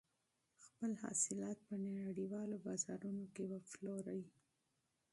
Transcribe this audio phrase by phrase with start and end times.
[0.65, 4.21] خپل حاصلات په نړیوالو بازارونو کې وپلورئ.